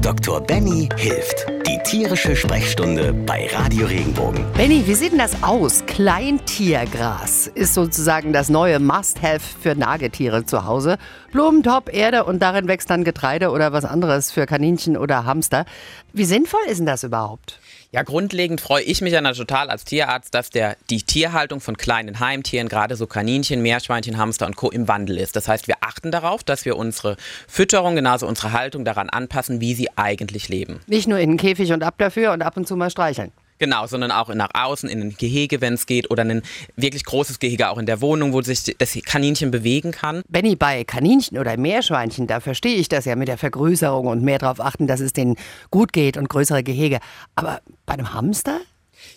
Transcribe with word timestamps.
Dr. 0.00 0.40
Benny 0.40 0.88
hilft. 0.96 1.59
Die 1.70 1.78
tierische 1.84 2.34
Sprechstunde 2.34 3.12
bei 3.12 3.46
Radio 3.52 3.86
Regenbogen. 3.86 4.44
Benny, 4.54 4.84
wie 4.88 4.94
sieht 4.94 5.12
denn 5.12 5.20
das 5.20 5.40
aus? 5.44 5.86
Kleintiergras 5.86 7.46
ist 7.46 7.74
sozusagen 7.74 8.32
das 8.32 8.48
neue 8.48 8.80
Must-Have 8.80 9.38
für 9.38 9.76
Nagetiere 9.76 10.44
zu 10.44 10.64
Hause. 10.64 10.98
Blumentop, 11.30 11.94
Erde 11.94 12.24
und 12.24 12.40
darin 12.40 12.66
wächst 12.66 12.90
dann 12.90 13.04
Getreide 13.04 13.50
oder 13.50 13.72
was 13.72 13.84
anderes 13.84 14.32
für 14.32 14.46
Kaninchen 14.46 14.96
oder 14.96 15.24
Hamster. 15.26 15.64
Wie 16.12 16.24
sinnvoll 16.24 16.62
ist 16.66 16.78
denn 16.78 16.86
das 16.86 17.04
überhaupt? 17.04 17.60
Ja, 17.92 18.04
grundlegend 18.04 18.60
freue 18.60 18.84
ich 18.84 19.00
mich 19.00 19.12
ja 19.12 19.32
total 19.32 19.68
als 19.68 19.84
Tierarzt, 19.84 20.32
dass 20.32 20.50
der, 20.50 20.76
die 20.90 21.02
Tierhaltung 21.02 21.60
von 21.60 21.76
kleinen 21.76 22.20
Heimtieren, 22.20 22.68
gerade 22.68 22.94
so 22.94 23.08
Kaninchen, 23.08 23.62
Meerschweinchen, 23.62 24.16
Hamster 24.16 24.46
und 24.46 24.54
Co. 24.54 24.70
im 24.70 24.86
Wandel 24.86 25.18
ist. 25.18 25.34
Das 25.34 25.48
heißt, 25.48 25.66
wir 25.66 25.74
achten 25.80 26.12
darauf, 26.12 26.44
dass 26.44 26.64
wir 26.64 26.76
unsere 26.76 27.16
Fütterung, 27.48 27.96
genauso 27.96 28.28
unsere 28.28 28.52
Haltung 28.52 28.84
daran 28.84 29.10
anpassen, 29.10 29.60
wie 29.60 29.74
sie 29.74 29.88
eigentlich 29.96 30.48
leben. 30.48 30.78
Nicht 30.86 31.08
nur 31.08 31.18
in 31.18 31.30
den 31.30 31.36
Käfig 31.36 31.59
und 31.68 31.82
ab 31.82 31.94
dafür 31.98 32.32
und 32.32 32.42
ab 32.42 32.56
und 32.56 32.66
zu 32.66 32.76
mal 32.76 32.90
streicheln. 32.90 33.32
Genau, 33.60 33.86
sondern 33.86 34.10
auch 34.10 34.34
nach 34.34 34.48
außen, 34.54 34.88
in 34.88 35.02
ein 35.02 35.14
Gehege, 35.18 35.60
wenn 35.60 35.74
es 35.74 35.84
geht, 35.84 36.10
oder 36.10 36.24
ein 36.24 36.40
wirklich 36.76 37.04
großes 37.04 37.40
Gehege 37.40 37.68
auch 37.68 37.76
in 37.76 37.84
der 37.84 38.00
Wohnung, 38.00 38.32
wo 38.32 38.40
sich 38.40 38.74
das 38.78 38.98
Kaninchen 39.04 39.50
bewegen 39.50 39.92
kann. 39.92 40.22
Benny, 40.30 40.56
bei 40.56 40.82
Kaninchen 40.84 41.36
oder 41.36 41.58
Meerschweinchen, 41.58 42.26
da 42.26 42.40
verstehe 42.40 42.76
ich 42.76 42.88
das 42.88 43.04
ja 43.04 43.16
mit 43.16 43.28
der 43.28 43.36
Vergrößerung 43.36 44.06
und 44.06 44.22
mehr 44.22 44.38
darauf 44.38 44.60
achten, 44.60 44.86
dass 44.86 45.00
es 45.00 45.12
denen 45.12 45.36
gut 45.70 45.92
geht 45.92 46.16
und 46.16 46.30
größere 46.30 46.62
Gehege. 46.62 47.00
Aber 47.34 47.60
bei 47.84 47.92
einem 47.92 48.14
Hamster? 48.14 48.60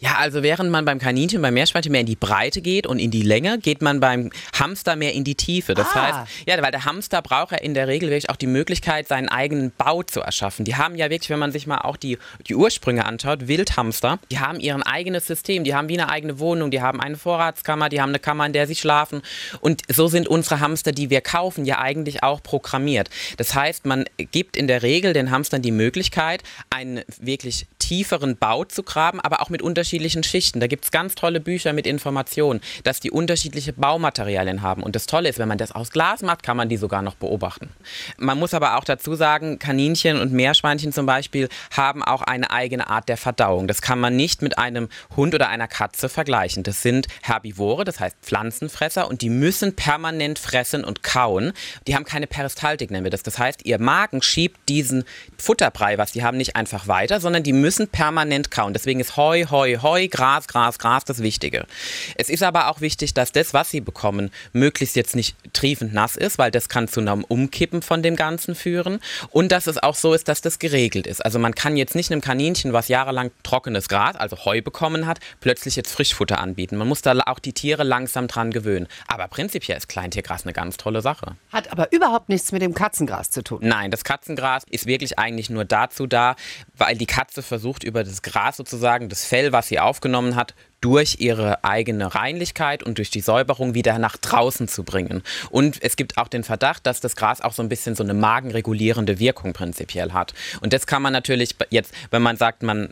Ja, 0.00 0.16
also 0.18 0.42
während 0.42 0.70
man 0.70 0.84
beim 0.84 0.98
Kaninchen, 0.98 1.42
beim 1.42 1.54
Meerschweinchen 1.54 1.90
mehr 1.90 2.02
in 2.02 2.06
die 2.06 2.16
Breite 2.16 2.60
geht 2.60 2.86
und 2.86 2.98
in 2.98 3.10
die 3.10 3.22
Länge, 3.22 3.58
geht 3.58 3.82
man 3.82 4.00
beim 4.00 4.30
Hamster 4.58 4.94
mehr 4.94 5.12
in 5.12 5.24
die 5.24 5.34
Tiefe. 5.34 5.74
Das 5.74 5.88
ah. 5.92 6.02
heißt, 6.02 6.46
ja, 6.46 6.62
weil 6.62 6.70
der 6.70 6.84
Hamster 6.84 7.20
braucht 7.20 7.52
ja 7.52 7.58
in 7.58 7.74
der 7.74 7.88
Regel 7.88 8.08
wirklich 8.08 8.30
auch 8.30 8.36
die 8.36 8.46
Möglichkeit, 8.46 9.08
seinen 9.08 9.28
eigenen 9.28 9.72
Bau 9.76 10.02
zu 10.02 10.20
erschaffen. 10.20 10.64
Die 10.64 10.76
haben 10.76 10.94
ja 10.94 11.10
wirklich, 11.10 11.30
wenn 11.30 11.38
man 11.38 11.50
sich 11.50 11.66
mal 11.66 11.78
auch 11.78 11.96
die, 11.96 12.18
die 12.46 12.54
Ursprünge 12.54 13.04
anschaut, 13.04 13.48
Wildhamster, 13.48 14.18
die 14.30 14.38
haben 14.38 14.60
ihren 14.60 14.82
eigenes 14.82 15.26
System, 15.26 15.64
die 15.64 15.74
haben 15.74 15.88
wie 15.88 16.00
eine 16.00 16.10
eigene 16.10 16.38
Wohnung, 16.38 16.70
die 16.70 16.80
haben 16.80 17.00
eine 17.00 17.16
Vorratskammer, 17.16 17.88
die 17.88 18.00
haben 18.00 18.10
eine 18.10 18.18
Kammer, 18.20 18.46
in 18.46 18.52
der 18.52 18.66
sie 18.66 18.76
schlafen. 18.76 19.22
Und 19.60 19.82
so 19.88 20.08
sind 20.08 20.28
unsere 20.28 20.60
Hamster, 20.60 20.92
die 20.92 21.10
wir 21.10 21.20
kaufen, 21.20 21.64
ja 21.64 21.78
eigentlich 21.78 22.22
auch 22.22 22.42
programmiert. 22.42 23.10
Das 23.36 23.54
heißt, 23.54 23.84
man 23.86 24.04
gibt 24.16 24.56
in 24.56 24.68
der 24.68 24.82
Regel 24.82 25.12
den 25.12 25.30
Hamstern 25.30 25.62
die 25.62 25.72
Möglichkeit, 25.72 26.42
einen 26.70 27.02
wirklich 27.20 27.66
tieferen 27.78 28.36
Bau 28.36 28.64
zu 28.64 28.82
graben, 28.82 29.20
aber 29.20 29.40
auch 29.40 29.50
mit 29.50 29.62
unterschiedlichen 29.68 30.22
Schichten. 30.22 30.60
Da 30.60 30.66
gibt 30.66 30.86
es 30.86 30.90
ganz 30.90 31.14
tolle 31.14 31.40
Bücher 31.40 31.74
mit 31.74 31.86
Informationen, 31.86 32.60
dass 32.84 33.00
die 33.00 33.10
unterschiedliche 33.10 33.74
Baumaterialien 33.74 34.62
haben. 34.62 34.82
Und 34.82 34.96
das 34.96 35.04
Tolle 35.04 35.28
ist, 35.28 35.38
wenn 35.38 35.48
man 35.48 35.58
das 35.58 35.72
aus 35.72 35.90
Glas 35.90 36.22
macht, 36.22 36.42
kann 36.42 36.56
man 36.56 36.70
die 36.70 36.78
sogar 36.78 37.02
noch 37.02 37.14
beobachten. 37.14 37.68
Man 38.16 38.38
muss 38.38 38.54
aber 38.54 38.78
auch 38.78 38.84
dazu 38.84 39.14
sagen, 39.14 39.58
Kaninchen 39.58 40.18
und 40.20 40.32
Meerschweinchen 40.32 40.92
zum 40.92 41.04
Beispiel 41.04 41.50
haben 41.76 42.02
auch 42.02 42.22
eine 42.22 42.50
eigene 42.50 42.88
Art 42.88 43.10
der 43.10 43.18
Verdauung. 43.18 43.68
Das 43.68 43.82
kann 43.82 44.00
man 44.00 44.16
nicht 44.16 44.40
mit 44.40 44.56
einem 44.56 44.88
Hund 45.14 45.34
oder 45.34 45.50
einer 45.50 45.68
Katze 45.68 46.08
vergleichen. 46.08 46.62
Das 46.62 46.80
sind 46.80 47.06
Herbivore, 47.22 47.84
das 47.84 48.00
heißt 48.00 48.16
Pflanzenfresser 48.22 49.06
und 49.08 49.20
die 49.20 49.28
müssen 49.28 49.76
permanent 49.76 50.38
fressen 50.38 50.82
und 50.84 51.02
kauen. 51.02 51.52
Die 51.86 51.94
haben 51.94 52.04
keine 52.04 52.26
Peristaltik, 52.26 52.90
nennen 52.90 53.04
wir 53.04 53.10
das. 53.10 53.22
Das 53.22 53.38
heißt, 53.38 53.66
ihr 53.66 53.78
Magen 53.78 54.22
schiebt 54.22 54.68
diesen 54.68 55.04
Futterbrei, 55.36 55.98
was 55.98 56.12
die 56.12 56.22
haben, 56.22 56.38
nicht 56.38 56.56
einfach 56.56 56.88
weiter, 56.88 57.20
sondern 57.20 57.42
die 57.42 57.52
müssen 57.52 57.88
permanent 57.88 58.50
kauen. 58.50 58.72
Deswegen 58.72 59.00
ist 59.00 59.16
Heu, 59.16 59.44
Heu, 59.50 59.57
Heu, 59.66 60.08
Gras, 60.08 60.46
Gras, 60.46 60.78
Gras 60.78 61.04
das 61.04 61.22
Wichtige. 61.22 61.66
Es 62.14 62.28
ist 62.28 62.42
aber 62.42 62.68
auch 62.68 62.80
wichtig, 62.80 63.14
dass 63.14 63.32
das, 63.32 63.54
was 63.54 63.70
sie 63.70 63.80
bekommen, 63.80 64.30
möglichst 64.52 64.96
jetzt 64.96 65.16
nicht 65.16 65.36
triefend 65.52 65.92
nass 65.92 66.16
ist, 66.16 66.38
weil 66.38 66.50
das 66.50 66.68
kann 66.68 66.86
zu 66.86 67.00
einem 67.00 67.24
Umkippen 67.24 67.82
von 67.82 68.02
dem 68.02 68.16
Ganzen 68.16 68.54
führen. 68.54 69.00
Und 69.30 69.50
dass 69.50 69.66
es 69.66 69.78
auch 69.78 69.94
so 69.94 70.14
ist, 70.14 70.28
dass 70.28 70.40
das 70.40 70.58
geregelt 70.58 71.06
ist. 71.06 71.24
Also 71.24 71.38
man 71.38 71.54
kann 71.54 71.76
jetzt 71.76 71.94
nicht 71.94 72.12
einem 72.12 72.20
Kaninchen, 72.20 72.72
was 72.72 72.88
jahrelang 72.88 73.30
trockenes 73.42 73.88
Gras, 73.88 74.16
also 74.16 74.44
Heu 74.44 74.62
bekommen 74.62 75.06
hat, 75.06 75.18
plötzlich 75.40 75.76
jetzt 75.76 75.92
Frischfutter 75.92 76.38
anbieten. 76.38 76.76
Man 76.76 76.88
muss 76.88 77.02
da 77.02 77.18
auch 77.26 77.38
die 77.40 77.52
Tiere 77.52 77.82
langsam 77.82 78.28
dran 78.28 78.52
gewöhnen. 78.52 78.86
Aber 79.08 79.28
prinzipiell 79.28 79.76
ist 79.76 79.88
Kleintiergras 79.88 80.44
eine 80.44 80.52
ganz 80.52 80.76
tolle 80.76 81.02
Sache. 81.02 81.36
Hat 81.52 81.72
aber 81.72 81.92
überhaupt 81.92 82.28
nichts 82.28 82.52
mit 82.52 82.62
dem 82.62 82.74
Katzengras 82.74 83.30
zu 83.30 83.42
tun. 83.42 83.58
Nein, 83.62 83.90
das 83.90 84.04
Katzengras 84.04 84.62
ist 84.70 84.86
wirklich 84.86 85.18
eigentlich 85.18 85.50
nur 85.50 85.64
dazu 85.64 86.06
da, 86.06 86.36
weil 86.76 86.96
die 86.96 87.06
Katze 87.06 87.42
versucht, 87.42 87.84
über 87.84 88.04
das 88.04 88.22
Gras 88.22 88.56
sozusagen, 88.56 89.08
das 89.08 89.24
Fell, 89.38 89.52
was 89.52 89.68
sie 89.68 89.78
aufgenommen 89.78 90.34
hat, 90.34 90.56
durch 90.80 91.16
ihre 91.18 91.64
eigene 91.64 92.14
Reinlichkeit 92.14 92.82
und 92.82 92.98
durch 92.98 93.10
die 93.10 93.20
Säuberung 93.20 93.74
wieder 93.74 93.98
nach 93.98 94.16
draußen 94.16 94.68
zu 94.68 94.84
bringen. 94.84 95.22
Und 95.50 95.82
es 95.82 95.96
gibt 95.96 96.18
auch 96.18 96.28
den 96.28 96.44
Verdacht, 96.44 96.86
dass 96.86 97.00
das 97.00 97.16
Gras 97.16 97.40
auch 97.40 97.52
so 97.52 97.62
ein 97.62 97.68
bisschen 97.68 97.94
so 97.94 98.02
eine 98.02 98.14
magenregulierende 98.14 99.18
Wirkung 99.18 99.52
prinzipiell 99.52 100.12
hat. 100.12 100.34
Und 100.60 100.72
das 100.72 100.86
kann 100.86 101.02
man 101.02 101.12
natürlich 101.12 101.56
jetzt, 101.70 101.92
wenn 102.10 102.22
man 102.22 102.36
sagt, 102.36 102.62
man 102.62 102.90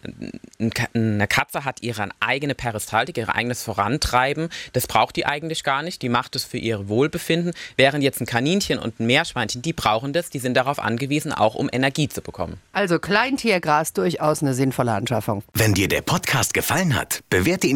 eine 0.95 1.29
Katze 1.29 1.65
hat 1.65 1.83
ihre 1.83 2.09
eigene 2.21 2.55
Peristaltik, 2.55 3.19
ihr 3.19 3.35
eigenes 3.35 3.63
Vorantreiben, 3.63 4.49
das 4.73 4.87
braucht 4.87 5.17
die 5.17 5.27
eigentlich 5.27 5.63
gar 5.63 5.83
nicht. 5.83 6.03
Die 6.03 6.09
macht 6.09 6.37
es 6.37 6.45
für 6.45 6.59
ihr 6.59 6.89
Wohlbefinden, 6.89 7.53
während 7.77 8.03
jetzt 8.03 8.21
ein 8.21 8.27
Kaninchen 8.27 8.79
und 8.79 9.01
ein 9.01 9.07
Meerschweinchen, 9.07 9.63
die 9.63 9.73
brauchen 9.73 10.13
das, 10.13 10.31
die 10.31 10.39
sind 10.39 10.55
darauf 10.55 10.79
angewiesen, 10.79 11.33
auch 11.33 11.55
um 11.55 11.69
Energie 11.73 12.09
zu 12.09 12.21
bekommen. 12.21 12.59
Also 12.73 12.99
Kleintiergras 12.99 13.93
durchaus 13.93 14.43
eine 14.43 14.55
sinnvolle 14.55 14.93
Anschaffung. 14.93 15.43
Wenn 15.55 15.75
dir 15.75 15.89
der 15.89 16.03
Podcast 16.03 16.55
gefallen 16.55 16.95
hat, 16.95 17.23
bewerte 17.31 17.67
ihn 17.67 17.76